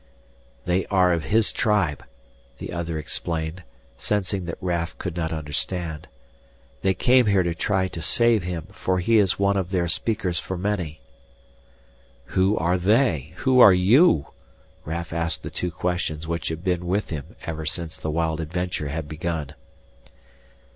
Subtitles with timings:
[0.65, 2.03] "They are of his tribe,"
[2.57, 3.61] the other explained,
[3.97, 6.07] sensing that Raf could not understand.
[6.81, 10.39] "They came here to try to save him, for he is one of their Speakers
[10.39, 11.01] for Many."
[12.33, 13.33] "Who are they?
[13.45, 14.25] Who are you?"
[14.85, 18.87] Raf asked the two questions which had been with him ever since the wild adventure
[18.87, 19.53] had begun.